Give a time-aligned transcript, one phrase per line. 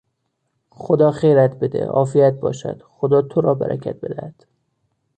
[0.71, 4.45] خدا خیرت بده!، عافیت باشد!، خدا تو را برکت بدهد!